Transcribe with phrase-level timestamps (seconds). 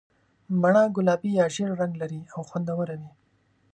[0.61, 3.11] مڼه ګلابي یا ژېړ رنګ لري او خوندوره وي.